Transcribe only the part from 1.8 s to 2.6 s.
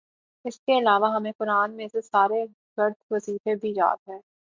سے سارے